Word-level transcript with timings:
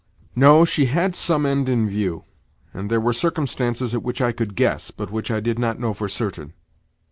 _No, 0.35 0.65
she 0.65 0.85
had 0.85 1.13
some 1.15 1.45
end 1.45 1.69
in 1.69 1.87
view, 1.87 2.23
and 2.73 2.89
there 2.89 2.99
were 2.99 3.13
circumstances 3.13 3.93
at 3.93 4.01
which 4.01 4.19
I 4.19 4.31
could 4.31 4.55
guess, 4.55 4.89
but 4.89 5.11
which 5.11 5.29
I 5.29 5.39
did 5.39 5.59
not 5.59 5.79
know 5.79 5.93
for 5.93 6.07
certain. 6.07 6.53